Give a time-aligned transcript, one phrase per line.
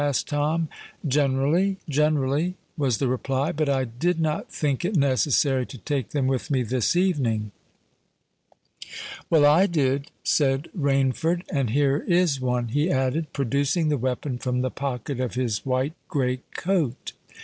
[0.01, 0.67] asked Tom.
[1.07, 3.51] "Generally—generally," was the reply.
[3.51, 7.51] "But I did not think it necessary to take them with me this evening."
[9.29, 11.43] "Well, I did," said Rainford.
[11.53, 15.93] "And here is one," he added, producing the weapon from the pocket of his white
[16.07, 17.11] great coat.